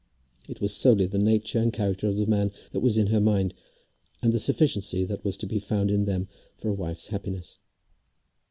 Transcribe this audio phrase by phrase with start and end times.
[0.49, 3.53] It was solely the nature and character of the man that was in her mind,
[4.23, 6.27] and the sufficiency that was to be found in them
[6.57, 7.59] for a wife's happiness.